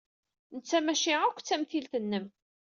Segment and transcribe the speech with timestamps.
[0.55, 2.25] Netta maci akk d tamtilt-nnem.